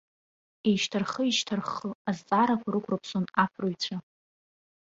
[0.67, 3.97] Еишьҭарххы-еишьҭарххы азҵаарақәа рықәрԥсон аԥырҩцәа.